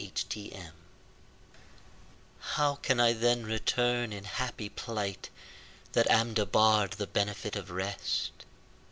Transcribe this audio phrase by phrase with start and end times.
[0.03, 0.69] XXVIII
[2.55, 5.29] How can I then return in happy plight,
[5.91, 8.31] That am debarre'd the benefit of rest?